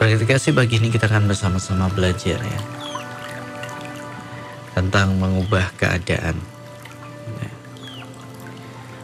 Praktikasi 0.00 0.56
pagi 0.56 0.80
ini 0.80 0.88
kita 0.88 1.12
akan 1.12 1.28
bersama-sama 1.28 1.92
belajar 1.92 2.40
ya 2.40 2.60
tentang 4.72 5.20
mengubah 5.20 5.76
keadaan. 5.76 6.40
Ya. 7.36 7.52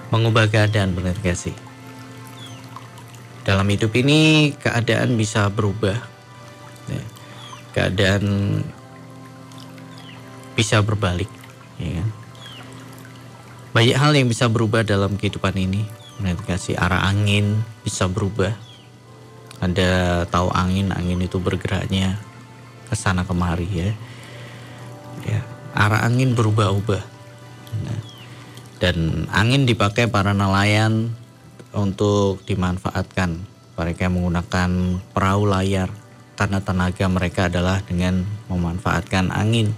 Mengubah 0.08 0.48
keadaan 0.48 0.96
praktikasi. 0.96 1.52
Dalam 3.44 3.68
hidup 3.68 3.92
ini 3.92 4.56
keadaan 4.56 5.20
bisa 5.20 5.52
berubah. 5.52 6.00
Ya. 6.88 7.04
Keadaan 7.76 8.24
bisa 10.56 10.80
berbalik, 10.80 11.28
ya 11.76 12.00
kan? 12.00 12.08
Banyak 13.76 13.96
hal 14.00 14.12
yang 14.16 14.32
bisa 14.32 14.48
berubah 14.48 14.80
dalam 14.80 15.20
kehidupan 15.20 15.60
ini. 15.60 15.84
Praktikasi 16.16 16.72
arah 16.80 17.04
angin 17.04 17.60
bisa 17.84 18.08
berubah 18.08 18.65
ada 19.60 20.22
tahu 20.28 20.52
angin 20.52 20.92
angin 20.92 21.24
itu 21.24 21.40
bergeraknya 21.40 22.20
ke 22.86 22.94
sana 22.94 23.24
kemari 23.24 23.68
ya. 23.68 23.90
Ya 25.24 25.40
arah 25.76 26.08
angin 26.08 26.32
berubah-ubah. 26.32 27.02
Nah, 27.84 28.00
dan 28.80 29.28
angin 29.28 29.68
dipakai 29.68 30.08
para 30.08 30.32
nelayan 30.32 31.12
untuk 31.76 32.40
dimanfaatkan. 32.48 33.44
Mereka 33.76 34.08
menggunakan 34.08 35.04
perahu 35.12 35.44
layar 35.44 35.92
karena 36.40 36.64
tenaga 36.64 37.04
mereka 37.12 37.52
adalah 37.52 37.84
dengan 37.84 38.24
memanfaatkan 38.48 39.28
angin. 39.28 39.76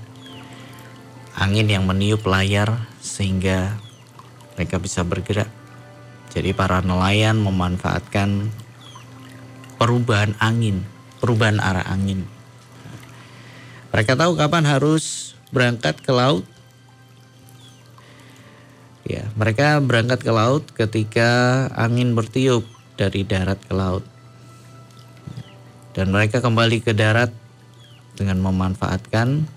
Angin 1.34 1.66
yang 1.66 1.86
meniup 1.86 2.22
layar 2.26 2.86
sehingga 3.02 3.74
mereka 4.54 4.78
bisa 4.78 5.02
bergerak. 5.02 5.50
Jadi 6.30 6.54
para 6.54 6.78
nelayan 6.82 7.42
memanfaatkan 7.42 8.50
perubahan 9.78 10.34
angin, 10.42 10.84
perubahan 11.22 11.62
arah 11.62 11.86
angin. 11.88 12.26
Mereka 13.94 14.18
tahu 14.18 14.36
kapan 14.36 14.68
harus 14.68 15.32
berangkat 15.48 16.02
ke 16.04 16.12
laut. 16.12 16.44
Ya, 19.08 19.24
mereka 19.40 19.80
berangkat 19.80 20.20
ke 20.20 20.28
laut 20.28 20.68
ketika 20.76 21.64
angin 21.72 22.12
bertiup 22.12 22.68
dari 23.00 23.24
darat 23.24 23.56
ke 23.64 23.72
laut. 23.72 24.04
Dan 25.96 26.12
mereka 26.12 26.44
kembali 26.44 26.84
ke 26.84 26.92
darat 26.92 27.32
dengan 28.18 28.44
memanfaatkan 28.44 29.48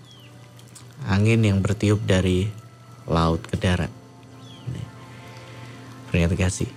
angin 1.09 1.41
yang 1.43 1.59
bertiup 1.59 1.99
dari 2.07 2.47
laut 3.09 3.43
ke 3.43 3.59
darat. 3.59 3.91
Terima 6.11 6.35
kasih. 6.35 6.67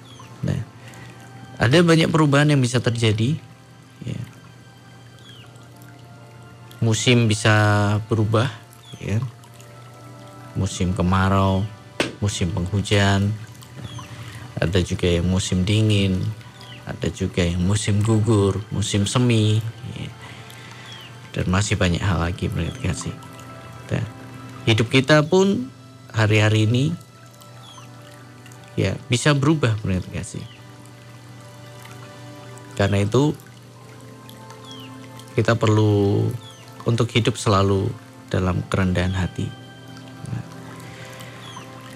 Nah, 0.47 0.63
ada 1.59 1.77
banyak 1.83 2.11
perubahan 2.11 2.51
yang 2.51 2.61
bisa 2.63 2.83
terjadi. 2.83 3.39
Ya. 4.03 4.23
Musim 6.83 7.31
bisa 7.31 7.55
berubah, 8.11 8.51
ya. 8.99 9.23
Musim 10.55 10.95
kemarau, 10.95 11.67
musim 12.23 12.51
penghujan, 12.55 13.35
ada 14.59 14.79
juga 14.81 15.11
yang 15.11 15.27
musim 15.27 15.67
dingin, 15.67 16.23
ada 16.87 17.11
juga 17.11 17.43
yang 17.43 17.65
musim 17.65 17.99
gugur, 18.05 18.63
musim 18.71 19.03
semi, 19.09 19.59
ya. 19.99 20.11
dan 21.35 21.45
masih 21.51 21.75
banyak 21.75 21.99
hal 21.99 22.23
lagi 22.23 22.47
kasih. 22.79 23.15
Dan 23.91 24.07
hidup 24.65 24.89
kita 24.89 25.27
pun 25.27 25.69
hari-hari 26.15 26.71
ini 26.71 26.85
ya 28.79 28.95
bisa 29.11 29.35
berubah 29.35 29.75
kasih. 30.15 30.54
Karena 32.75 33.03
itu 33.03 33.35
kita 35.35 35.55
perlu 35.59 36.27
untuk 36.87 37.11
hidup 37.11 37.35
selalu 37.35 37.91
dalam 38.31 38.63
kerendahan 38.71 39.15
hati. 39.15 39.47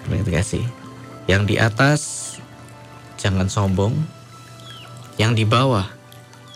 Terima 0.09 0.25
kasih. 0.25 0.65
Yang 1.29 1.43
di 1.45 1.57
atas 1.61 2.01
jangan 3.21 3.51
sombong, 3.53 3.93
yang 5.21 5.37
di 5.37 5.45
bawah 5.45 5.85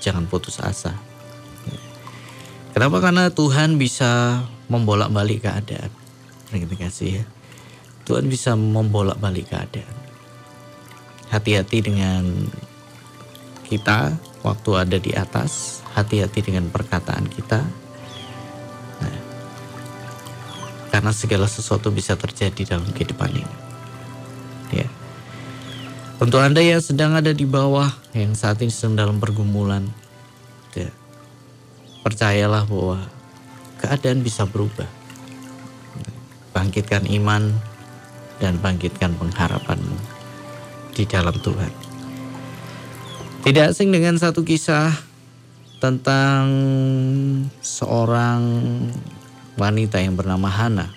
jangan 0.01 0.25
putus 0.25 0.63
asa. 0.63 0.97
Kenapa? 2.73 3.05
Karena 3.05 3.29
Tuhan 3.29 3.77
bisa 3.77 4.41
membolak-balik 4.73 5.45
keadaan. 5.45 5.93
Terima 6.49 6.77
kasih 6.81 7.21
ya. 7.21 7.25
Tuhan 8.09 8.33
bisa 8.33 8.57
membolak-balik 8.57 9.53
keadaan. 9.53 9.97
Hati-hati 11.29 11.85
dengan 11.85 12.49
kita 13.73 14.13
waktu 14.45 14.71
ada 14.77 15.01
di 15.01 15.17
atas, 15.17 15.81
hati-hati 15.97 16.45
dengan 16.45 16.69
perkataan 16.69 17.25
kita. 17.25 17.65
Nah, 19.01 19.19
karena 20.93 21.09
segala 21.17 21.49
sesuatu 21.49 21.89
bisa 21.89 22.13
terjadi 22.21 22.77
dalam 22.77 22.85
kehidupan 22.93 23.33
ini. 23.33 23.57
Ya. 24.77 24.89
Untuk 26.21 26.45
Anda 26.45 26.61
yang 26.61 26.85
sedang 26.85 27.17
ada 27.17 27.33
di 27.33 27.49
bawah, 27.49 27.89
yang 28.13 28.37
saat 28.37 28.61
ini 28.61 28.69
sedang 28.69 29.01
dalam 29.01 29.17
pergumulan, 29.17 29.89
ya, 30.77 30.93
percayalah 32.05 32.69
bahwa 32.69 33.09
keadaan 33.81 34.21
bisa 34.21 34.45
berubah. 34.45 34.87
Bangkitkan 36.53 37.09
iman 37.09 37.49
dan 38.37 38.61
bangkitkan 38.61 39.17
pengharapanmu 39.17 39.97
di 40.93 41.09
dalam 41.09 41.33
Tuhan. 41.41 41.82
Tidak 43.43 43.75
asing 43.75 43.91
dengan 43.91 44.15
satu 44.15 44.47
kisah 44.47 44.95
tentang 45.83 46.47
seorang 47.59 48.39
wanita 49.59 49.99
yang 49.99 50.15
bernama 50.15 50.47
Hana. 50.47 50.95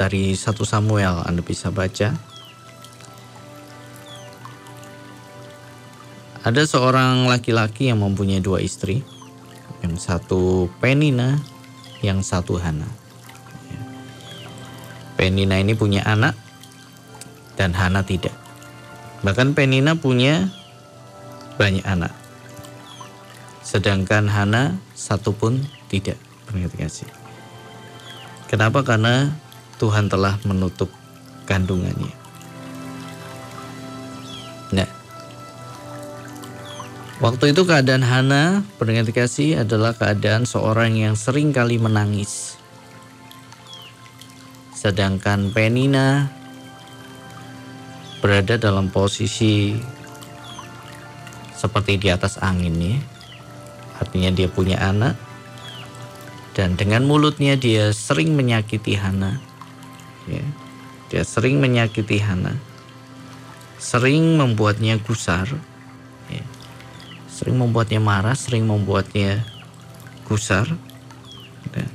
Dari 0.00 0.32
satu 0.32 0.64
Samuel 0.64 1.20
Anda 1.28 1.44
bisa 1.44 1.68
baca. 1.68 2.16
Ada 6.48 6.64
seorang 6.64 7.28
laki-laki 7.28 7.92
yang 7.92 8.00
mempunyai 8.00 8.40
dua 8.40 8.64
istri. 8.64 9.04
Yang 9.84 10.00
satu 10.00 10.72
Penina, 10.80 11.44
yang 12.00 12.24
satu 12.24 12.56
Hana. 12.56 12.88
Penina 15.20 15.60
ini 15.60 15.76
punya 15.76 16.08
anak 16.08 16.32
dan 17.60 17.76
Hana 17.76 18.00
tidak. 18.00 18.43
Bahkan 19.24 19.56
Penina 19.56 19.96
punya 19.96 20.52
banyak 21.56 21.80
anak. 21.88 22.12
Sedangkan 23.64 24.28
Hana 24.28 24.76
satu 24.92 25.32
pun 25.32 25.64
tidak 25.88 26.20
kasih. 26.76 27.08
Kenapa? 28.52 28.84
Karena 28.84 29.32
Tuhan 29.80 30.12
telah 30.12 30.36
menutup 30.44 30.92
kandungannya. 31.48 32.12
Nah, 34.76 34.90
waktu 37.24 37.56
itu 37.56 37.64
keadaan 37.64 38.04
Hana 38.04 38.60
kasih 39.16 39.64
adalah 39.64 39.96
keadaan 39.96 40.44
seorang 40.44 41.00
yang 41.00 41.16
sering 41.16 41.50
kali 41.50 41.80
menangis. 41.80 42.60
Sedangkan 44.76 45.48
Penina 45.48 46.28
berada 48.24 48.56
dalam 48.56 48.88
posisi 48.88 49.76
seperti 51.52 52.00
di 52.00 52.08
atas 52.08 52.40
angin 52.40 52.72
ya. 52.80 52.96
Artinya 54.00 54.32
dia 54.32 54.48
punya 54.48 54.80
anak 54.80 55.12
dan 56.56 56.72
dengan 56.80 57.04
mulutnya 57.04 57.60
dia 57.60 57.92
sering 57.92 58.32
menyakiti 58.32 58.96
Hana. 58.96 59.44
Ya. 60.24 60.40
Dia 61.12 61.20
sering 61.20 61.60
menyakiti 61.60 62.16
Hana. 62.16 62.56
Sering 63.76 64.40
membuatnya 64.40 64.96
gusar. 65.04 65.44
Ya. 66.32 66.44
Sering 67.28 67.60
membuatnya 67.60 68.00
marah, 68.00 68.32
sering 68.32 68.64
membuatnya 68.64 69.44
gusar. 70.24 70.64
Ya. 71.76 71.86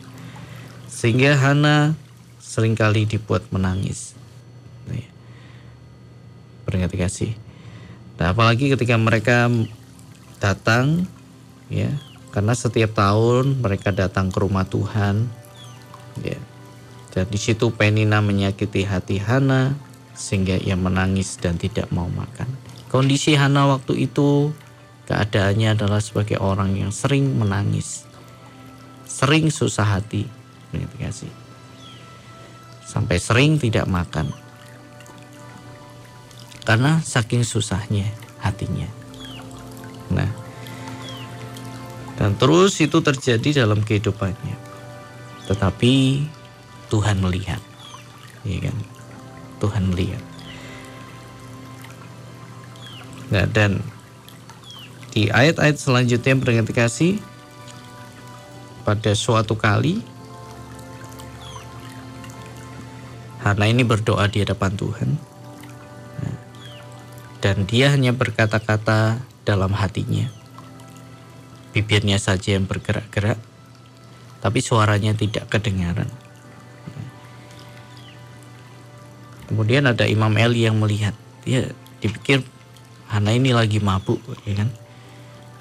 Sehingga 0.86 1.42
Hana 1.42 1.98
sering 2.38 2.78
kali 2.78 3.10
dibuat 3.10 3.50
menangis 3.50 4.20
peringati 6.69 6.95
kasih. 7.01 7.31
Nah, 8.21 8.38
apalagi 8.38 8.69
ketika 8.69 8.94
mereka 9.01 9.50
datang 10.38 11.10
ya, 11.74 11.89
karena 12.30 12.54
setiap 12.54 12.94
tahun 12.94 13.57
mereka 13.57 13.89
datang 13.89 14.30
ke 14.30 14.38
rumah 14.38 14.69
Tuhan 14.69 15.25
ya. 16.21 16.38
Dan 17.10 17.25
di 17.25 17.42
situ 17.42 17.74
Penina 17.74 18.21
menyakiti 18.21 18.86
hati 18.86 19.18
Hana 19.18 19.74
sehingga 20.13 20.62
ia 20.62 20.77
menangis 20.77 21.42
dan 21.42 21.57
tidak 21.57 21.89
mau 21.89 22.06
makan. 22.06 22.45
Kondisi 22.94 23.33
Hana 23.33 23.65
waktu 23.65 24.06
itu 24.06 24.54
keadaannya 25.10 25.74
adalah 25.74 25.98
sebagai 25.98 26.38
orang 26.38 26.77
yang 26.77 26.94
sering 26.94 27.33
menangis, 27.33 28.06
sering 29.10 29.50
susah 29.50 29.98
hati, 29.98 30.30
kasih, 31.01 31.33
sampai 32.86 33.18
sering 33.18 33.57
tidak 33.57 33.89
makan 33.89 34.30
karena 36.69 37.01
saking 37.01 37.42
susahnya 37.42 38.06
hatinya. 38.38 38.86
Nah, 40.13 40.30
Dan 42.13 42.38
terus 42.38 42.77
itu 42.77 43.01
terjadi 43.01 43.66
dalam 43.66 43.81
kehidupannya. 43.81 44.54
Tetapi 45.50 45.94
Tuhan 46.94 47.25
melihat. 47.25 47.57
Ya 48.45 48.69
kan? 48.69 48.77
Tuhan 49.57 49.83
melihat. 49.89 50.21
Nah, 53.33 53.50
dan 53.50 53.81
di 55.10 55.31
ayat-ayat 55.33 55.80
selanjutnya 55.81 56.38
berganti 56.38 56.74
kasih 56.75 57.13
pada 58.86 59.18
suatu 59.18 59.57
kali 59.57 60.06
Hana 63.42 63.65
ini 63.65 63.81
berdoa 63.81 64.30
di 64.30 64.44
hadapan 64.44 64.75
Tuhan 64.77 65.29
dan 67.39 67.63
dia 67.68 67.91
hanya 67.91 68.12
berkata-kata 68.12 69.24
dalam 69.47 69.71
hatinya 69.74 70.39
bibirnya 71.69 72.18
saja 72.18 72.57
yang 72.57 72.65
bergerak-gerak, 72.65 73.38
tapi 74.41 74.59
suaranya 74.59 75.13
tidak 75.13 75.47
kedengaran. 75.47 76.09
Kemudian 79.50 79.89
ada 79.89 80.06
Imam 80.06 80.30
Eli 80.38 80.65
yang 80.69 80.77
melihat, 80.77 81.18
dia 81.41 81.74
dipikir 82.01 82.45
Hana 83.09 83.33
ini 83.33 83.50
lagi 83.50 83.81
mabuk, 83.81 84.21
ya 84.45 84.62
kan? 84.62 84.69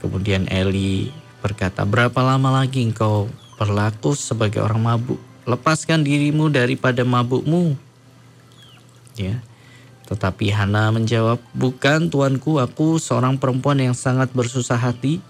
Kemudian 0.04 0.44
Eli 0.52 1.08
berkata, 1.40 1.88
berapa 1.88 2.20
lama 2.20 2.60
lagi 2.60 2.84
engkau 2.84 3.32
berlaku 3.56 4.12
sebagai 4.12 4.60
orang 4.60 4.84
mabuk? 4.84 5.20
Lepaskan 5.48 6.04
dirimu 6.04 6.52
daripada 6.52 7.08
mabukmu. 7.08 7.72
Ya. 9.16 9.40
Tetapi 10.08 10.48
Hana 10.56 10.88
menjawab, 10.88 11.36
bukan 11.52 12.08
tuanku, 12.08 12.56
aku 12.64 12.96
seorang 12.96 13.36
perempuan 13.36 13.76
yang 13.76 13.92
sangat 13.92 14.32
bersusah 14.32 14.80
hati 14.80 15.20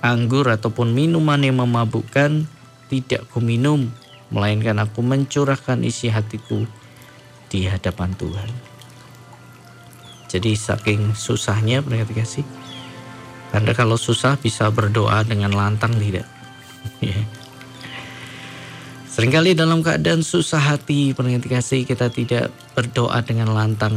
anggur 0.00 0.48
ataupun 0.48 0.96
minuman 0.96 1.40
yang 1.44 1.60
memabukkan 1.60 2.48
tidak 2.88 3.28
kuminum, 3.34 3.92
melainkan 4.32 4.80
aku 4.80 5.04
mencurahkan 5.04 5.84
isi 5.84 6.08
hatiku 6.08 6.64
di 7.52 7.68
hadapan 7.68 8.16
Tuhan. 8.16 8.50
Jadi 10.26 10.56
saking 10.56 11.14
susahnya 11.14 11.84
perhati 11.84 12.14
kasih. 12.16 12.46
Anda 13.54 13.76
kalau 13.76 13.94
susah 13.94 14.40
bisa 14.40 14.68
berdoa 14.72 15.22
dengan 15.22 15.54
lantang 15.54 15.94
tidak? 15.96 16.26
Seringkali 19.16 19.56
dalam 19.56 19.80
keadaan 19.80 20.20
susah 20.20 20.60
hati 20.60 21.16
perhati 21.16 21.48
kasih 21.48 21.88
kita 21.88 22.12
tidak 22.12 22.52
berdoa 22.76 23.16
dengan 23.24 23.48
lantang. 23.48 23.96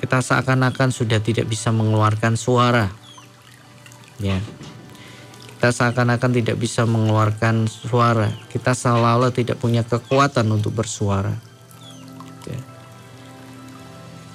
Kita 0.00 0.24
seakan-akan 0.24 0.88
sudah 0.88 1.20
tidak 1.20 1.44
bisa 1.44 1.68
mengeluarkan 1.68 2.32
suara. 2.40 2.88
Ya. 4.16 4.40
Kita 5.52 5.68
seakan-akan 5.68 6.32
tidak 6.32 6.56
bisa 6.56 6.88
mengeluarkan 6.88 7.68
suara. 7.68 8.32
Kita 8.48 8.72
seolah-olah 8.72 9.36
tidak 9.36 9.60
punya 9.60 9.84
kekuatan 9.84 10.48
untuk 10.48 10.72
bersuara. 10.72 11.36
Ya. 12.48 12.60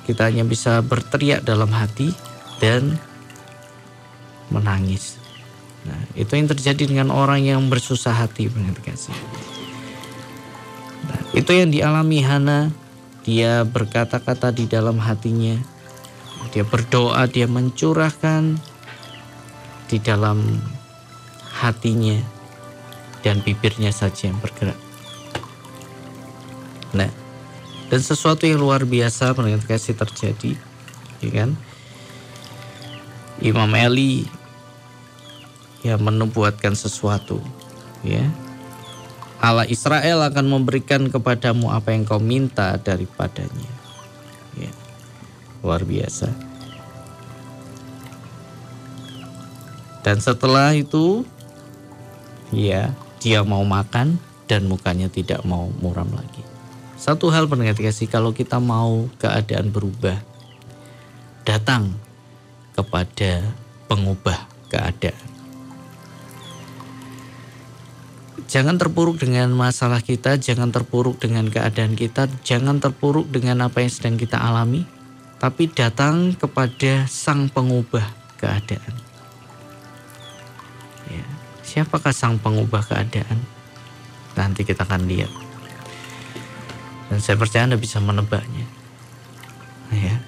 kita 0.06 0.30
hanya 0.30 0.46
bisa 0.46 0.78
berteriak 0.86 1.42
dalam 1.42 1.74
hati 1.74 2.14
dan 2.62 3.02
menangis 4.54 5.21
nah 5.88 6.02
itu 6.14 6.32
yang 6.38 6.48
terjadi 6.50 6.84
dengan 6.86 7.10
orang 7.10 7.42
yang 7.42 7.62
bersusah 7.70 8.14
hati 8.14 8.50
kasih 8.86 9.16
nah, 11.08 11.22
itu 11.34 11.52
yang 11.52 11.70
dialami 11.74 12.22
Hana 12.22 12.70
dia 13.22 13.66
berkata-kata 13.66 14.54
di 14.54 14.66
dalam 14.70 15.02
hatinya 15.02 15.58
dia 16.54 16.66
berdoa 16.66 17.30
dia 17.30 17.46
mencurahkan 17.46 18.58
di 19.92 20.00
dalam 20.00 20.60
hatinya 21.62 22.18
dan 23.22 23.44
bibirnya 23.46 23.94
saja 23.94 24.32
yang 24.32 24.40
bergerak. 24.42 24.80
Nah, 26.98 27.12
dan 27.88 28.02
sesuatu 28.02 28.50
yang 28.50 28.60
luar 28.60 28.84
biasa 28.84 29.38
kasih 29.68 29.94
terjadi, 29.94 30.58
ya 31.22 31.30
kan? 31.32 31.50
Imam 33.44 33.70
Eli 33.78 34.26
ya 35.82 35.98
menubuatkan 35.98 36.78
sesuatu, 36.78 37.42
ya. 38.06 38.26
Allah 39.42 39.66
Israel 39.66 40.22
akan 40.22 40.46
memberikan 40.54 41.10
kepadamu 41.10 41.74
apa 41.74 41.98
yang 41.98 42.06
kau 42.06 42.22
minta 42.22 42.78
daripadanya. 42.78 43.72
Ya. 44.54 44.70
Luar 45.66 45.82
biasa. 45.82 46.30
Dan 50.06 50.22
setelah 50.22 50.74
itu 50.78 51.26
ya 52.54 52.94
dia 53.22 53.42
mau 53.42 53.66
makan 53.66 54.18
dan 54.46 54.70
mukanya 54.70 55.10
tidak 55.10 55.42
mau 55.42 55.74
muram 55.82 56.10
lagi. 56.14 56.46
Satu 57.02 57.34
hal 57.34 57.50
pendengar 57.50 57.74
kasih 57.74 58.06
kalau 58.06 58.30
kita 58.30 58.62
mau 58.62 59.10
keadaan 59.18 59.74
berubah 59.74 60.22
datang 61.42 61.98
kepada 62.78 63.42
pengubah 63.90 64.38
keadaan. 64.70 65.41
Jangan 68.52 68.76
terpuruk 68.76 69.16
dengan 69.16 69.48
masalah 69.56 70.04
kita, 70.04 70.36
jangan 70.36 70.76
terpuruk 70.76 71.24
dengan 71.24 71.48
keadaan 71.48 71.96
kita, 71.96 72.28
jangan 72.44 72.84
terpuruk 72.84 73.32
dengan 73.32 73.64
apa 73.64 73.80
yang 73.80 73.88
sedang 73.88 74.20
kita 74.20 74.36
alami, 74.36 74.84
tapi 75.40 75.72
datang 75.72 76.36
kepada 76.36 77.08
Sang 77.08 77.48
Pengubah 77.48 78.12
keadaan. 78.36 79.12
Siapakah 81.72 82.12
sang 82.12 82.36
pengubah 82.36 82.84
keadaan? 82.84 83.40
Nanti 84.36 84.68
kita 84.68 84.84
akan 84.84 85.08
lihat. 85.08 85.32
Dan 87.08 87.24
saya 87.24 87.40
percaya 87.40 87.64
Anda 87.64 87.80
bisa 87.80 88.04
menebaknya. 88.04 88.68
Ya. 89.96 90.20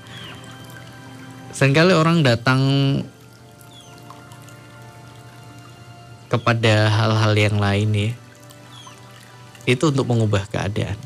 Seringkali 1.51 1.91
orang 1.99 2.23
datang 2.23 2.61
kepada 6.33 6.89
hal-hal 6.89 7.33
yang 7.37 7.61
lain 7.61 7.89
ya. 7.93 8.11
Itu 9.69 9.93
untuk 9.93 10.09
mengubah 10.09 10.49
keadaan. 10.49 10.97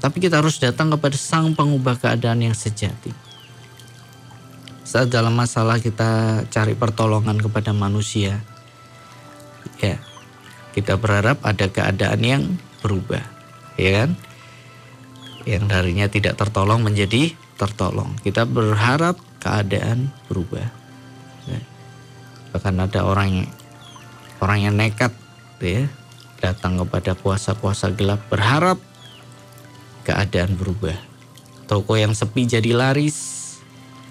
Tapi 0.00 0.16
kita 0.16 0.40
harus 0.40 0.56
datang 0.56 0.88
kepada 0.96 1.16
sang 1.20 1.52
pengubah 1.52 2.00
keadaan 2.00 2.40
yang 2.40 2.56
sejati. 2.56 3.12
Saat 4.88 5.12
dalam 5.12 5.36
masalah 5.36 5.76
kita 5.80 6.44
cari 6.48 6.72
pertolongan 6.72 7.36
kepada 7.40 7.76
manusia, 7.76 8.40
ya 9.80 9.96
kita 10.74 10.98
berharap 10.98 11.38
ada 11.46 11.70
keadaan 11.70 12.20
yang 12.20 12.42
berubah 12.82 13.22
ya 13.78 14.04
kan 14.04 14.10
yang 15.44 15.64
darinya 15.68 16.08
tidak 16.08 16.34
tertolong 16.34 16.82
menjadi 16.82 17.32
tertolong 17.56 18.16
kita 18.24 18.48
berharap 18.48 19.16
keadaan 19.38 20.10
berubah 20.26 20.66
ya. 21.46 21.60
bahkan 22.50 22.74
ada 22.80 23.06
orang 23.06 23.46
orang 24.44 24.68
yang 24.68 24.74
nekat 24.76 25.16
ya 25.64 25.88
datang 26.44 26.76
kepada 26.84 27.16
kuasa-kuasa 27.16 27.96
gelap 27.96 28.20
berharap 28.28 28.76
keadaan 30.04 30.60
berubah 30.60 31.00
toko 31.64 31.96
yang 31.96 32.12
sepi 32.12 32.44
jadi 32.44 32.76
laris 32.76 33.40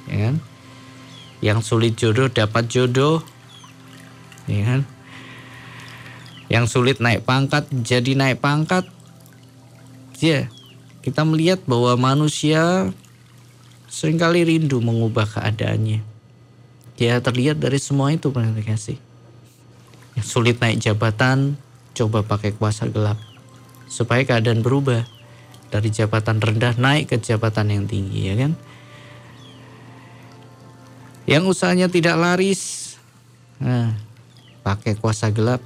ya 0.10 0.34
kan 0.34 0.36
yang 1.46 1.62
sulit 1.62 1.94
jodoh 1.94 2.34
dapat 2.34 2.66
jodoh 2.66 3.22
ya 4.50 4.66
kan 4.66 4.82
yang 6.54 6.70
sulit 6.70 7.02
naik 7.02 7.26
pangkat 7.26 7.66
jadi 7.72 8.14
naik 8.14 8.38
pangkat. 8.38 8.86
Ya, 10.22 10.54
kita 11.02 11.26
melihat 11.26 11.66
bahwa 11.66 12.14
manusia 12.14 12.94
sering 13.90 14.22
kali 14.22 14.46
rindu 14.46 14.78
mengubah 14.78 15.26
keadaannya. 15.26 16.06
Dia 16.94 17.18
terlihat 17.26 17.58
dari 17.58 17.82
semua 17.82 18.14
itu 18.14 18.30
pernah 18.30 18.54
kasih. 18.54 19.02
Sulit 20.22 20.62
naik 20.62 20.78
jabatan, 20.84 21.58
coba 21.98 22.22
pakai 22.22 22.54
kuasa 22.54 22.86
gelap. 22.86 23.18
Supaya 23.90 24.22
keadaan 24.28 24.62
berubah. 24.62 25.10
Dari 25.74 25.90
jabatan 25.90 26.38
rendah 26.38 26.78
naik 26.78 27.10
ke 27.10 27.18
jabatan 27.18 27.74
yang 27.74 27.90
tinggi 27.90 28.30
ya 28.30 28.38
kan. 28.38 28.54
Yang 31.26 31.44
usahanya 31.50 31.90
tidak 31.90 32.14
laris, 32.14 32.94
nah, 33.58 33.98
pakai 34.62 34.94
kuasa 34.94 35.34
gelap 35.34 35.66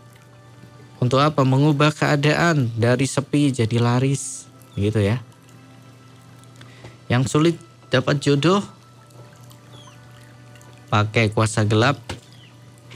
untuk 1.03 1.19
apa? 1.19 1.43
Mengubah 1.43 1.91
keadaan 1.91 2.71
dari 2.79 3.03
sepi 3.03 3.51
jadi 3.51 3.83
laris, 3.83 4.47
gitu 4.79 5.03
ya. 5.03 5.19
Yang 7.11 7.23
sulit 7.27 7.55
dapat 7.91 8.23
jodoh, 8.23 8.63
pakai 10.87 11.27
kuasa 11.35 11.67
gelap 11.67 11.99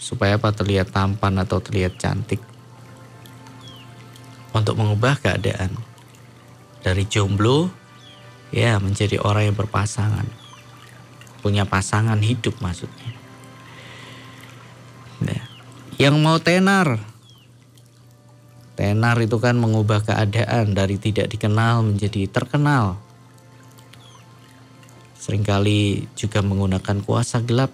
supaya 0.02 0.42
apa 0.42 0.50
terlihat 0.50 0.90
tampan 0.90 1.38
atau 1.38 1.62
terlihat 1.62 2.02
cantik. 2.02 2.42
Untuk 4.52 4.82
mengubah 4.82 5.22
keadaan 5.22 5.78
dari 6.82 7.06
jomblo 7.06 7.70
ya 8.50 8.82
menjadi 8.82 9.22
orang 9.22 9.54
yang 9.54 9.58
berpasangan. 9.62 10.26
Punya 11.46 11.70
pasangan 11.70 12.18
hidup 12.18 12.58
maksudnya. 12.58 13.22
Yang 16.02 16.18
mau 16.18 16.42
tenar. 16.42 16.98
Tenar 18.74 19.22
itu 19.22 19.38
kan 19.38 19.54
mengubah 19.54 20.02
keadaan 20.02 20.74
dari 20.74 20.98
tidak 20.98 21.30
dikenal 21.30 21.86
menjadi 21.86 22.26
terkenal. 22.26 22.98
Seringkali 25.22 26.10
juga 26.18 26.42
menggunakan 26.42 27.06
kuasa 27.06 27.46
gelap 27.46 27.70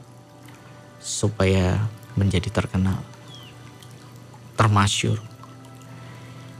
supaya 0.99 1.87
menjadi 2.17 2.49
terkenal. 2.49 2.99
Termasyur. 4.57 5.21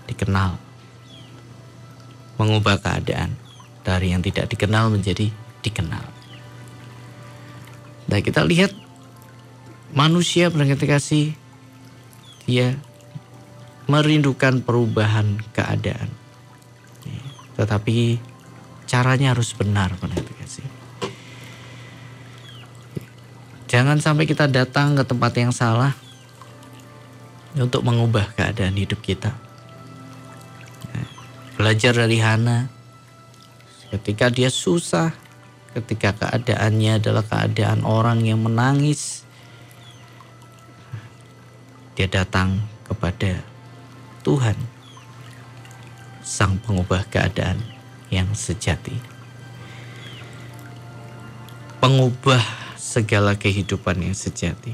Dikenal. 0.06 0.56
Mengubah 2.38 2.78
keadaan 2.78 3.34
dari 3.82 4.14
yang 4.14 4.22
tidak 4.22 4.48
dikenal 4.54 4.94
menjadi 4.94 5.34
dikenal. 5.66 6.06
Nah 8.08 8.20
kita 8.24 8.46
lihat 8.46 8.72
manusia 9.92 10.48
berangkat 10.54 10.86
kasih 10.86 11.36
dia 12.48 12.78
merindukan 13.90 14.64
perubahan 14.64 15.42
keadaan. 15.52 16.12
Tetapi 17.58 18.22
caranya 18.86 19.34
harus 19.34 19.52
benar 19.58 19.98
kasih. 20.00 20.77
Jangan 23.68 24.00
sampai 24.00 24.24
kita 24.24 24.48
datang 24.48 24.96
ke 24.96 25.04
tempat 25.04 25.32
yang 25.36 25.52
salah 25.52 25.92
untuk 27.56 27.84
mengubah 27.84 28.32
keadaan 28.36 28.80
hidup 28.80 29.04
kita. 29.04 29.36
Belajar 31.58 31.94
dari 31.98 32.22
Hana, 32.22 32.78
Ketika 33.88 34.28
dia 34.28 34.52
susah, 34.52 35.16
ketika 35.72 36.12
keadaannya 36.12 37.00
adalah 37.00 37.24
keadaan 37.24 37.88
orang 37.88 38.20
yang 38.20 38.44
menangis, 38.44 39.24
dia 41.96 42.12
datang 42.12 42.60
kepada 42.84 43.40
Tuhan, 44.28 44.60
Sang 46.20 46.60
Pengubah 46.60 47.08
keadaan 47.08 47.64
yang 48.12 48.28
sejati, 48.36 49.00
pengubah 51.80 52.44
segala 52.88 53.36
kehidupan 53.36 54.00
yang 54.00 54.16
sejati. 54.16 54.72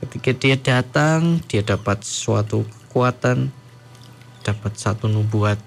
Ketika 0.00 0.30
dia 0.32 0.56
datang, 0.56 1.42
dia 1.50 1.60
dapat 1.60 2.06
suatu 2.06 2.62
kekuatan, 2.64 3.50
dapat 4.46 4.72
satu 4.78 5.10
nubuat 5.10 5.60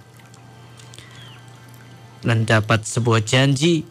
dan 2.24 2.48
dapat 2.48 2.88
sebuah 2.88 3.22
janji 3.22 3.86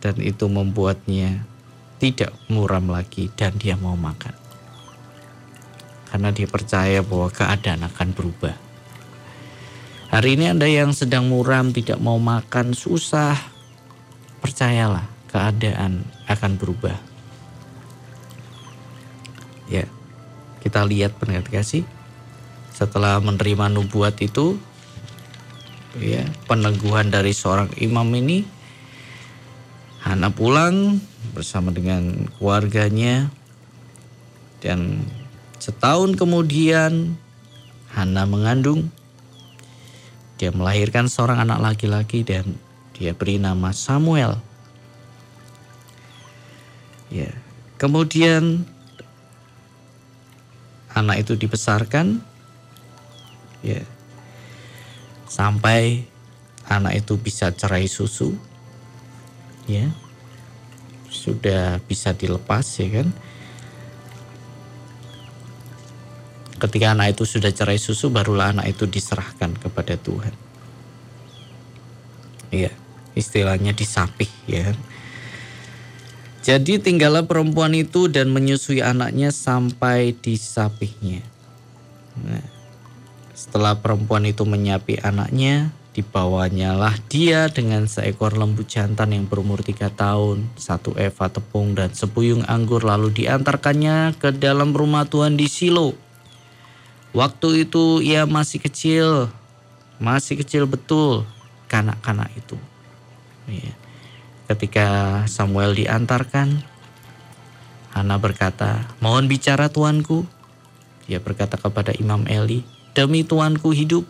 dan 0.00 0.16
itu 0.18 0.48
membuatnya 0.48 1.44
tidak 2.00 2.32
muram 2.48 2.88
lagi 2.88 3.28
dan 3.36 3.54
dia 3.60 3.76
mau 3.76 3.94
makan. 3.94 4.32
Karena 6.10 6.34
dia 6.34 6.48
percaya 6.50 7.04
bahwa 7.06 7.30
keadaan 7.30 7.86
akan 7.86 8.08
berubah. 8.16 8.56
Hari 10.10 10.34
ini 10.34 10.50
Anda 10.50 10.66
yang 10.66 10.90
sedang 10.90 11.30
muram 11.30 11.70
tidak 11.70 12.02
mau 12.02 12.18
makan 12.18 12.74
susah, 12.74 13.38
percayalah 14.40 15.06
keadaan 15.30 16.02
akan 16.26 16.52
berubah. 16.58 16.96
Ya, 19.70 19.86
kita 20.64 20.82
lihat 20.82 21.14
pendengar 21.20 21.46
kasih. 21.46 21.86
Setelah 22.74 23.20
menerima 23.22 23.70
nubuat 23.70 24.18
itu, 24.24 24.58
ya 25.98 26.22
peneguhan 26.46 27.10
dari 27.10 27.34
seorang 27.34 27.70
imam 27.82 28.06
ini 28.14 28.46
Hana 30.00 30.32
pulang 30.32 30.96
bersama 31.36 31.74
dengan 31.74 32.30
keluarganya 32.38 33.28
dan 34.64 35.04
setahun 35.60 36.16
kemudian 36.16 37.18
Hana 37.92 38.24
mengandung 38.24 38.88
dia 40.40 40.54
melahirkan 40.56 41.10
seorang 41.10 41.44
anak 41.44 41.60
laki-laki 41.60 42.24
dan 42.24 42.56
dia 43.00 43.16
beri 43.16 43.40
nama 43.40 43.72
Samuel. 43.72 44.36
Ya. 47.08 47.32
Kemudian 47.80 48.68
anak 50.92 51.24
itu 51.24 51.32
dibesarkan. 51.32 52.20
Ya. 53.64 53.88
Sampai 55.32 56.04
anak 56.68 57.00
itu 57.00 57.16
bisa 57.16 57.48
cerai 57.56 57.88
susu. 57.88 58.36
Ya. 59.64 59.88
Sudah 61.08 61.80
bisa 61.88 62.12
dilepas 62.12 62.68
ya 62.76 63.00
kan? 63.00 63.08
Ketika 66.60 66.92
anak 66.92 67.16
itu 67.16 67.24
sudah 67.24 67.48
cerai 67.48 67.80
susu 67.80 68.12
barulah 68.12 68.52
anak 68.52 68.76
itu 68.76 68.84
diserahkan 68.84 69.56
kepada 69.56 69.96
Tuhan. 69.96 70.36
Iya 72.52 72.89
istilahnya 73.18 73.74
disapih 73.74 74.30
ya 74.46 74.74
jadi 76.40 76.80
tinggallah 76.80 77.28
perempuan 77.28 77.76
itu 77.76 78.08
dan 78.08 78.32
menyusui 78.32 78.80
anaknya 78.80 79.34
sampai 79.34 80.16
disapihnya 80.16 81.22
nah 82.20 82.60
setelah 83.40 83.72
perempuan 83.72 84.28
itu 84.28 84.44
menyapi 84.44 85.00
anaknya, 85.00 85.72
dibawanya 85.96 86.76
lah 86.76 86.92
dia 87.08 87.48
dengan 87.48 87.88
seekor 87.88 88.36
lembu 88.36 88.68
jantan 88.68 89.16
yang 89.16 89.24
berumur 89.24 89.64
tiga 89.64 89.88
tahun, 89.88 90.44
satu 90.60 90.92
eva 91.00 91.32
tepung 91.32 91.72
dan 91.72 91.88
sepuyung 91.88 92.44
anggur 92.44 92.84
lalu 92.84 93.08
diantarkannya 93.16 94.12
ke 94.20 94.36
dalam 94.36 94.76
rumah 94.76 95.08
Tuhan 95.08 95.40
di 95.40 95.48
Silo. 95.48 95.96
Waktu 97.16 97.64
itu 97.64 98.04
ia 98.04 98.28
masih 98.28 98.60
kecil, 98.60 99.32
masih 99.96 100.44
kecil 100.44 100.68
betul 100.68 101.24
kanak-kanak 101.72 102.28
itu. 102.36 102.60
Ya. 103.50 103.74
Ketika 104.50 104.86
Samuel 105.26 105.74
diantarkan, 105.74 106.62
Hana 107.90 108.16
berkata, 108.22 108.86
mohon 109.02 109.26
bicara 109.26 109.66
tuanku. 109.66 110.22
Dia 111.10 111.18
berkata 111.18 111.58
kepada 111.58 111.90
Imam 111.98 112.22
Eli, 112.30 112.62
Demi 112.90 113.22
tuanku 113.22 113.70
hidup, 113.70 114.02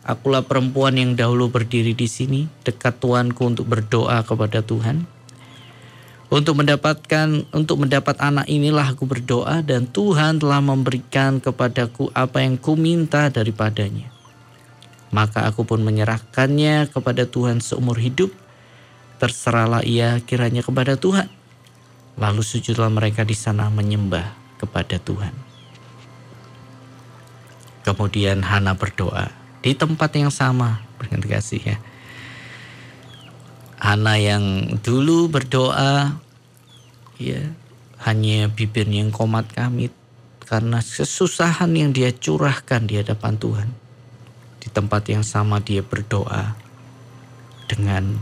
akulah 0.00 0.40
perempuan 0.40 0.96
yang 0.96 1.12
dahulu 1.16 1.52
berdiri 1.52 1.92
di 1.92 2.08
sini, 2.08 2.48
dekat 2.64 2.96
tuanku 2.96 3.44
untuk 3.44 3.68
berdoa 3.68 4.24
kepada 4.24 4.64
Tuhan. 4.64 5.04
Untuk 6.26 6.58
mendapatkan 6.58 7.46
untuk 7.54 7.86
mendapat 7.86 8.18
anak 8.18 8.50
inilah 8.50 8.96
aku 8.96 9.06
berdoa 9.06 9.62
dan 9.62 9.86
Tuhan 9.86 10.42
telah 10.42 10.58
memberikan 10.58 11.38
kepadaku 11.38 12.10
apa 12.16 12.42
yang 12.42 12.58
ku 12.58 12.74
minta 12.74 13.30
daripadanya. 13.30 14.10
Maka 15.14 15.46
aku 15.46 15.62
pun 15.62 15.86
menyerahkannya 15.86 16.90
kepada 16.90 17.30
Tuhan 17.30 17.62
seumur 17.62 18.00
hidup. 18.02 18.34
Terserahlah 19.16 19.80
ia 19.86 20.20
kiranya 20.20 20.60
kepada 20.60 21.00
Tuhan. 21.00 21.28
Lalu 22.16 22.42
sujudlah 22.44 22.88
mereka 22.88 23.24
di 23.24 23.36
sana 23.36 23.68
menyembah 23.68 24.32
kepada 24.60 24.96
Tuhan. 25.00 25.32
Kemudian 27.84 28.42
Hana 28.42 28.74
berdoa 28.74 29.30
di 29.62 29.74
tempat 29.74 30.10
yang 30.14 30.32
sama, 30.32 30.82
berganti 30.98 31.26
kasih 31.26 31.62
ya. 31.62 31.76
Hana 33.78 34.18
yang 34.18 34.74
dulu 34.80 35.28
berdoa, 35.30 36.18
ya 37.20 37.42
hanya 38.06 38.46
bibirnya 38.52 39.02
yang 39.02 39.12
komat 39.12 39.48
kamit 39.50 39.92
karena 40.46 40.78
kesusahan 40.78 41.74
yang 41.74 41.90
dia 41.90 42.14
curahkan 42.14 42.86
di 42.86 43.02
hadapan 43.02 43.34
Tuhan. 43.36 43.68
Di 44.62 44.68
tempat 44.70 45.06
yang 45.10 45.26
sama 45.26 45.58
dia 45.58 45.82
berdoa 45.82 46.54
dengan 47.66 48.18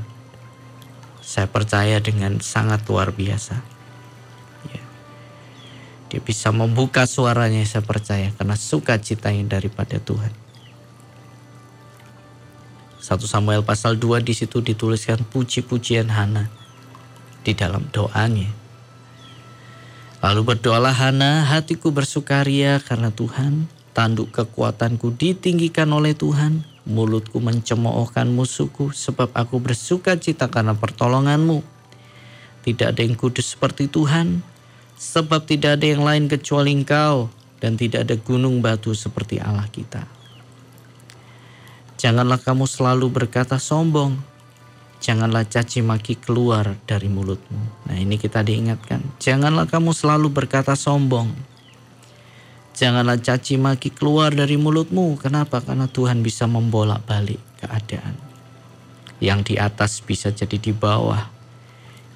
saya 1.25 1.49
percaya 1.49 2.05
dengan 2.05 2.45
sangat 2.45 2.85
luar 2.85 3.17
biasa. 3.17 3.75
Dia 6.15 6.23
bisa 6.23 6.55
membuka 6.55 7.11
suaranya 7.11 7.67
saya 7.67 7.83
percaya 7.83 8.31
karena 8.39 8.55
sukacita 8.55 9.35
yang 9.35 9.51
daripada 9.51 9.99
Tuhan. 9.99 10.31
1 13.03 13.19
Samuel 13.27 13.67
pasal 13.67 13.99
2 13.99 14.23
di 14.23 14.31
situ 14.31 14.63
dituliskan 14.63 15.27
puji-pujian 15.27 16.15
Hana 16.15 16.47
di 17.43 17.51
dalam 17.59 17.91
doanya. 17.91 18.47
Lalu 20.23 20.55
berdoalah 20.55 20.95
Hana, 20.95 21.51
hatiku 21.51 21.91
bersukaria 21.91 22.79
karena 22.79 23.11
Tuhan, 23.11 23.67
tanduk 23.91 24.31
kekuatanku 24.31 25.19
ditinggikan 25.19 25.91
oleh 25.91 26.15
Tuhan, 26.15 26.63
mulutku 26.85 27.41
mencemoohkan 27.41 28.29
musuhku 28.29 28.93
sebab 28.93 29.33
aku 29.33 29.61
bersuka 29.61 30.17
cita 30.17 30.49
karena 30.49 30.77
pertolonganmu. 30.77 31.65
Tidak 32.65 32.97
ada 32.97 33.01
yang 33.05 33.17
kudus 33.17 33.57
seperti 33.57 33.89
Tuhan, 33.93 34.41
Sebab 34.95 35.43
tidak 35.45 35.79
ada 35.81 35.87
yang 35.91 36.07
lain 36.07 36.25
kecuali 36.31 36.71
engkau 36.71 37.27
dan 37.59 37.75
tidak 37.75 38.07
ada 38.07 38.15
gunung 38.15 38.63
batu 38.63 38.95
seperti 38.95 39.43
Allah 39.43 39.67
kita. 39.67 40.07
Janganlah 41.99 42.39
kamu 42.39 42.65
selalu 42.67 43.07
berkata 43.11 43.59
sombong. 43.59 44.33
janganlah 45.05 45.45
caci 45.45 45.85
maki 45.85 46.17
keluar 46.17 46.81
dari 46.89 47.13
mulutmu. 47.13 47.85
Nah 47.85 47.97
ini 48.01 48.17
kita 48.17 48.41
diingatkan, 48.41 49.05
janganlah 49.21 49.69
kamu 49.69 49.93
selalu 49.93 50.33
berkata 50.33 50.73
sombong. 50.73 51.29
Janganlah 52.75 53.23
caci 53.23 53.55
maki 53.55 53.95
keluar 53.95 54.35
dari 54.35 54.59
mulutmu. 54.59 55.15
Kenapa? 55.23 55.63
Karena 55.63 55.87
Tuhan 55.87 56.27
bisa 56.27 56.51
membolak 56.51 57.07
balik 57.07 57.39
keadaan. 57.63 58.19
Yang 59.23 59.41
di 59.47 59.55
atas 59.63 60.03
bisa 60.03 60.35
jadi 60.35 60.59
di 60.59 60.75
bawah, 60.75 61.31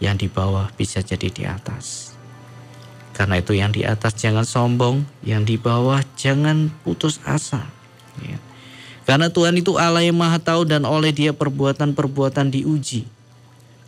yang 0.03 0.19
di 0.19 0.27
bawah 0.27 0.67
bisa 0.75 0.99
jadi 0.99 1.31
di 1.31 1.47
atas. 1.47 2.19
Karena 3.15 3.39
itu 3.39 3.55
yang 3.55 3.71
di 3.71 3.87
atas 3.87 4.19
jangan 4.19 4.43
sombong, 4.43 5.07
yang 5.23 5.47
di 5.47 5.55
bawah 5.55 6.03
jangan 6.19 6.75
putus 6.83 7.23
asa. 7.23 7.67
Ya. 8.23 8.39
Karena 9.07 9.31
Tuhan 9.31 9.55
itu 9.59 9.79
Allah 9.79 10.03
yang 10.03 10.19
maha 10.19 10.43
tahu 10.43 10.67
dan 10.67 10.83
oleh 10.83 11.15
dia 11.15 11.31
perbuatan-perbuatan 11.31 12.51
diuji. 12.51 13.07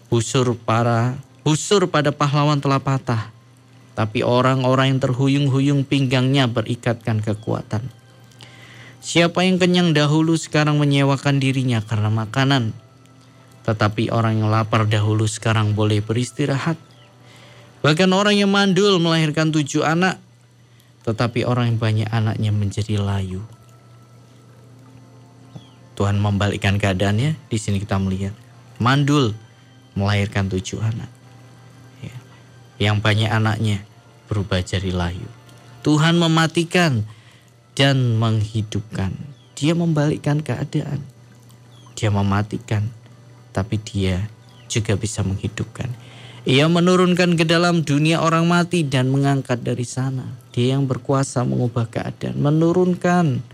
Busur 0.06 0.54
para 0.54 1.18
busur 1.42 1.90
pada 1.90 2.14
pahlawan 2.14 2.62
telah 2.62 2.78
patah. 2.78 3.30
Tapi 3.98 4.22
orang-orang 4.22 4.96
yang 4.96 5.00
terhuyung-huyung 5.02 5.84
pinggangnya 5.84 6.46
berikatkan 6.46 7.20
kekuatan. 7.20 7.84
Siapa 9.00 9.42
yang 9.48 9.56
kenyang 9.56 9.96
dahulu 9.96 10.36
sekarang 10.36 10.76
menyewakan 10.76 11.40
dirinya 11.40 11.80
karena 11.80 12.12
makanan. 12.12 12.76
Tetapi 13.64 14.12
orang 14.12 14.40
yang 14.44 14.48
lapar 14.52 14.84
dahulu 14.84 15.24
sekarang 15.24 15.72
boleh 15.72 16.04
beristirahat. 16.04 16.76
Bahkan 17.80 18.10
orang 18.12 18.36
yang 18.36 18.52
mandul 18.52 19.00
melahirkan 19.00 19.48
tujuh 19.52 19.84
anak. 19.84 20.20
Tetapi 21.08 21.48
orang 21.48 21.72
yang 21.72 21.78
banyak 21.80 22.08
anaknya 22.12 22.52
menjadi 22.52 23.00
layu. 23.00 23.40
Tuhan 25.96 26.20
membalikkan 26.20 26.76
keadaannya. 26.76 27.36
Di 27.48 27.56
sini 27.56 27.80
kita 27.80 27.96
melihat 27.96 28.36
mandul 28.80 29.32
melahirkan 29.96 30.48
tujuh 30.48 30.80
anak. 30.80 31.08
Ya. 32.80 32.90
Yang 32.90 33.04
banyak 33.04 33.30
anaknya 33.30 33.78
berubah 34.32 34.64
jadi 34.64 34.88
layu. 34.88 35.28
Tuhan 35.84 36.16
mematikan 36.16 37.04
dan 37.76 38.16
menghidupkan. 38.16 39.12
Dia 39.52 39.76
membalikkan 39.76 40.40
keadaan. 40.40 41.04
Dia 41.92 42.08
mematikan, 42.08 42.88
tapi 43.52 43.76
dia 43.76 44.32
juga 44.72 44.96
bisa 44.96 45.20
menghidupkan. 45.20 45.92
Ia 46.48 46.64
menurunkan 46.72 47.36
ke 47.36 47.44
dalam 47.44 47.84
dunia 47.84 48.24
orang 48.24 48.48
mati 48.48 48.80
dan 48.80 49.12
mengangkat 49.12 49.60
dari 49.60 49.84
sana. 49.84 50.24
Dia 50.56 50.72
yang 50.72 50.88
berkuasa 50.88 51.44
mengubah 51.44 51.84
keadaan, 51.92 52.40
menurunkan 52.40 53.44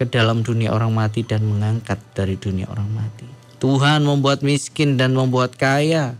ke 0.00 0.08
dalam 0.08 0.40
dunia 0.40 0.72
orang 0.72 0.96
mati 0.96 1.20
dan 1.20 1.44
mengangkat 1.44 2.00
dari 2.16 2.40
dunia 2.40 2.64
orang 2.72 2.88
mati. 2.88 3.28
Tuhan 3.60 4.08
membuat 4.08 4.40
miskin 4.40 4.96
dan 4.96 5.12
membuat 5.12 5.60
kaya. 5.60 6.16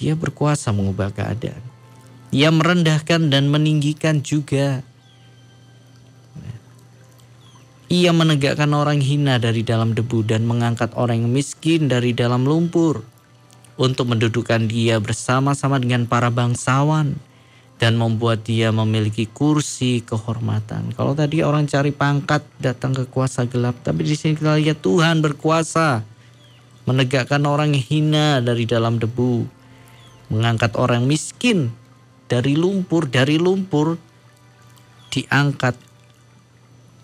Dia 0.00 0.16
berkuasa 0.16 0.72
mengubah 0.72 1.12
keadaan. 1.12 1.60
Ia 2.32 2.48
merendahkan 2.48 3.28
dan 3.28 3.52
meninggikan 3.52 4.24
juga. 4.24 4.80
Ia 7.90 8.14
menegakkan 8.14 8.70
orang 8.72 9.02
hina 9.02 9.36
dari 9.36 9.60
dalam 9.60 9.92
debu 9.92 10.24
dan 10.24 10.46
mengangkat 10.46 10.94
orang 10.96 11.26
yang 11.26 11.34
miskin 11.34 11.90
dari 11.90 12.14
dalam 12.16 12.46
lumpur 12.46 13.02
untuk 13.76 14.08
mendudukkan 14.14 14.70
dia 14.70 15.02
bersama-sama 15.02 15.76
dengan 15.82 16.06
para 16.06 16.30
bangsawan 16.30 17.18
dan 17.82 17.96
membuat 17.96 18.46
dia 18.46 18.70
memiliki 18.70 19.26
kursi 19.26 20.04
kehormatan. 20.06 20.92
Kalau 20.94 21.16
tadi 21.16 21.40
orang 21.40 21.64
cari 21.64 21.90
pangkat 21.90 22.44
datang 22.60 22.92
ke 22.92 23.08
kuasa 23.10 23.48
gelap, 23.48 23.80
tapi 23.80 24.04
di 24.04 24.14
sini 24.14 24.36
kita 24.36 24.60
lihat 24.60 24.84
Tuhan 24.84 25.24
berkuasa 25.24 26.04
menegakkan 26.84 27.40
orang 27.48 27.72
hina 27.72 28.44
dari 28.44 28.68
dalam 28.68 29.00
debu, 29.00 29.48
mengangkat 30.30 30.78
orang 30.78 31.04
miskin 31.04 31.74
dari 32.30 32.54
lumpur, 32.54 33.10
dari 33.10 33.36
lumpur 33.36 33.98
diangkat 35.10 35.74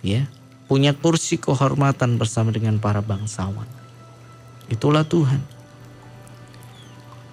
ya, 0.07 0.31
punya 0.71 0.95
kursi 0.95 1.37
kehormatan 1.37 2.17
bersama 2.17 2.55
dengan 2.55 2.79
para 2.79 3.03
bangsawan. 3.03 3.67
Itulah 4.71 5.03
Tuhan. 5.03 5.43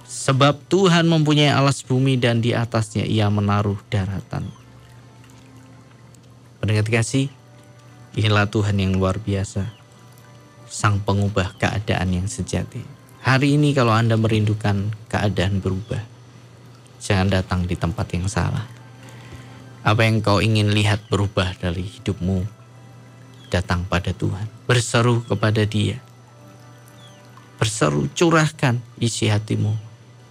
Sebab 0.10 0.62
Tuhan 0.70 1.10
mempunyai 1.10 1.50
alas 1.50 1.82
bumi 1.82 2.18
dan 2.18 2.42
di 2.42 2.54
atasnya 2.54 3.06
ia 3.06 3.30
menaruh 3.34 3.78
daratan. 3.90 4.46
Pendengar 6.62 6.86
kasih, 6.86 7.28
inilah 8.14 8.48
Tuhan 8.48 8.78
yang 8.78 8.94
luar 8.94 9.18
biasa. 9.18 9.68
Sang 10.70 11.02
pengubah 11.02 11.58
keadaan 11.58 12.14
yang 12.14 12.30
sejati. 12.30 12.93
Hari 13.24 13.56
ini 13.56 13.72
kalau 13.72 13.96
Anda 13.96 14.20
merindukan 14.20 14.92
keadaan 15.08 15.64
berubah, 15.64 16.04
jangan 17.00 17.32
datang 17.32 17.64
di 17.64 17.80
tempat 17.80 18.12
yang 18.12 18.28
salah. 18.28 18.68
Apa 19.80 20.04
yang 20.04 20.20
kau 20.20 20.44
ingin 20.44 20.76
lihat 20.76 21.08
berubah 21.08 21.56
dari 21.56 21.88
hidupmu, 21.88 22.44
datang 23.48 23.88
pada 23.88 24.12
Tuhan. 24.12 24.44
Berseru 24.68 25.24
kepada 25.24 25.64
dia. 25.64 26.04
Berseru 27.56 28.12
curahkan 28.12 28.84
isi 29.00 29.32
hatimu 29.32 29.72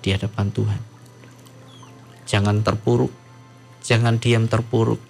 di 0.04 0.12
hadapan 0.12 0.52
Tuhan. 0.52 0.80
Jangan 2.28 2.60
terpuruk, 2.60 3.16
jangan 3.80 4.20
diam 4.20 4.52
terpuruk, 4.52 5.00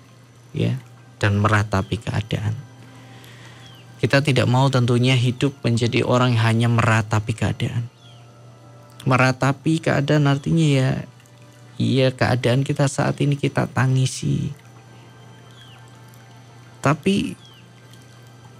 ya, 0.54 0.78
dan 1.18 1.42
meratapi 1.42 1.98
keadaan. 1.98 2.54
Kita 4.02 4.18
tidak 4.18 4.50
mau 4.50 4.66
tentunya 4.66 5.14
hidup 5.14 5.62
menjadi 5.62 6.02
orang 6.02 6.34
yang 6.34 6.42
hanya 6.42 6.68
meratapi 6.74 7.38
keadaan. 7.38 7.86
Meratapi 9.06 9.78
keadaan 9.78 10.26
artinya 10.26 10.66
ya, 10.66 10.90
iya 11.78 12.10
keadaan 12.10 12.66
kita 12.66 12.90
saat 12.90 13.22
ini 13.22 13.38
kita 13.38 13.70
tangisi. 13.70 14.50
Tapi 16.82 17.38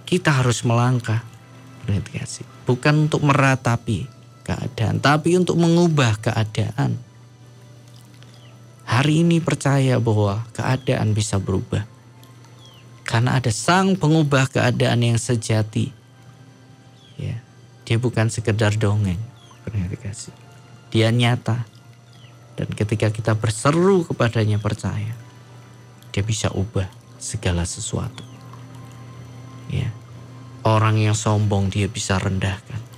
kita 0.07 0.31
harus 0.31 0.63
melangkah, 0.63 1.27
bukan 2.63 3.11
untuk 3.11 3.27
meratapi, 3.27 4.07
keadaan, 4.47 5.03
tapi 5.03 5.35
untuk 5.35 5.59
mengubah 5.59 6.23
keadaan. 6.23 7.03
Hari 8.87 9.27
ini 9.27 9.43
percaya 9.43 9.99
bahwa 9.99 10.47
keadaan 10.55 11.11
bisa 11.11 11.35
berubah. 11.35 11.92
Karena 13.03 13.37
ada 13.37 13.51
sang 13.51 13.99
pengubah 13.99 14.47
keadaan 14.47 15.03
yang 15.03 15.19
sejati. 15.19 15.91
Ya, 17.19 17.37
dia 17.83 17.97
bukan 17.99 18.31
sekedar 18.31 18.73
dongeng. 18.79 19.19
Dia 20.89 21.11
nyata. 21.11 21.67
Dan 22.53 22.69
ketika 22.73 23.09
kita 23.09 23.33
berseru 23.33 24.05
kepadanya 24.05 24.61
percaya, 24.61 25.13
dia 26.13 26.23
bisa 26.23 26.53
ubah 26.53 26.87
segala 27.17 27.65
sesuatu. 27.65 28.23
Ya. 29.67 29.89
Orang 30.63 30.95
yang 30.95 31.17
sombong 31.17 31.67
dia 31.67 31.91
bisa 31.91 32.15
rendahkan 32.15 32.93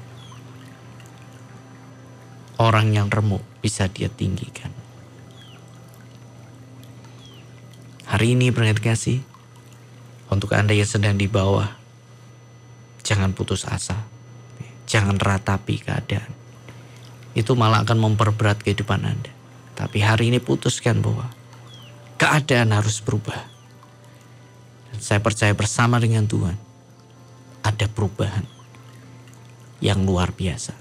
orang 2.59 2.95
yang 2.95 3.07
remuk 3.11 3.43
bisa 3.59 3.87
dia 3.91 4.07
tinggikan. 4.07 4.71
Hari 8.05 8.37
ini 8.37 8.53
berkat 8.53 8.79
kasih 8.79 9.19
untuk 10.29 10.57
Anda 10.57 10.73
yang 10.73 10.89
sedang 10.89 11.15
di 11.15 11.29
bawah, 11.29 11.69
jangan 13.05 13.31
putus 13.37 13.65
asa. 13.69 14.01
Jangan 14.85 15.17
ratapi 15.17 15.81
keadaan. 15.81 16.29
Itu 17.33 17.57
malah 17.57 17.81
akan 17.81 17.97
memperberat 17.99 18.61
kehidupan 18.61 19.01
Anda. 19.01 19.33
Tapi 19.75 19.99
hari 19.99 20.31
ini 20.31 20.39
putuskan 20.39 21.01
bahwa 21.01 21.29
keadaan 22.21 22.71
harus 22.71 23.01
berubah. 23.01 23.37
Dan 24.93 24.99
saya 25.01 25.19
percaya 25.19 25.51
bersama 25.51 25.99
dengan 25.99 26.29
Tuhan 26.29 26.55
ada 27.65 27.85
perubahan 27.89 28.45
yang 29.81 30.05
luar 30.05 30.31
biasa. 30.31 30.77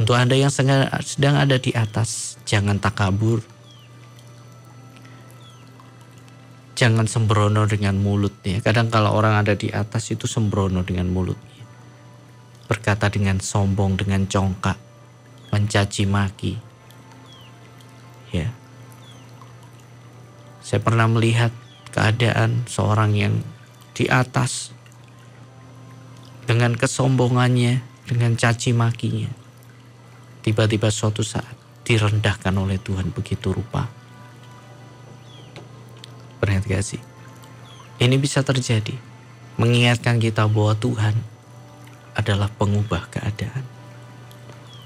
Untuk 0.00 0.16
Anda 0.16 0.34
yang 0.34 0.50
sedang 0.50 1.36
ada 1.36 1.56
di 1.60 1.76
atas, 1.76 2.40
jangan 2.48 2.80
takabur. 2.80 3.44
Jangan 6.80 7.04
sembrono 7.04 7.68
dengan 7.68 8.00
mulutnya. 8.00 8.64
Kadang 8.64 8.88
kalau 8.88 9.12
orang 9.12 9.36
ada 9.36 9.52
di 9.52 9.68
atas 9.68 10.08
itu 10.16 10.24
sembrono 10.24 10.80
dengan 10.80 11.12
mulutnya. 11.12 11.60
Berkata 12.64 13.12
dengan 13.12 13.36
sombong, 13.36 14.00
dengan 14.00 14.24
congkak, 14.24 14.80
mencaci 15.52 16.08
maki. 16.08 16.56
Ya. 18.32 18.48
Saya 20.64 20.80
pernah 20.80 21.04
melihat 21.04 21.52
keadaan 21.92 22.64
seorang 22.64 23.12
yang 23.12 23.44
di 23.92 24.08
atas 24.08 24.72
dengan 26.48 26.72
kesombongannya, 26.72 27.84
dengan 28.08 28.40
caci 28.40 28.72
makinya 28.72 29.40
tiba-tiba 30.40 30.88
suatu 30.88 31.20
saat 31.20 31.52
direndahkan 31.84 32.52
oleh 32.56 32.80
Tuhan 32.80 33.12
begitu 33.12 33.52
rupa. 33.52 33.99
Perhatikan 36.70 36.86
sih. 36.86 37.02
Ini 37.98 38.14
bisa 38.14 38.46
terjadi. 38.46 38.94
Mengingatkan 39.58 40.22
kita 40.22 40.46
bahwa 40.46 40.78
Tuhan 40.78 41.18
adalah 42.14 42.46
pengubah 42.46 43.10
keadaan. 43.10 43.66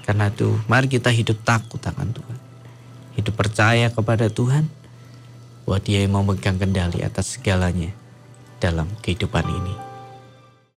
Karena 0.01 0.33
itu 0.33 0.57
mari 0.65 0.89
kita 0.89 1.13
hidup 1.13 1.45
takut 1.45 1.77
akan 1.77 2.09
Tuhan. 2.09 2.39
Hidup 3.21 3.37
percaya 3.37 3.93
kepada 3.93 4.33
Tuhan 4.33 4.65
bahwa 5.61 5.77
dia 5.85 6.01
yang 6.01 6.17
memegang 6.17 6.57
kendali 6.57 7.05
atas 7.05 7.37
segalanya 7.37 7.93
dalam 8.57 8.89
kehidupan 9.05 9.45
ini. 9.45 9.84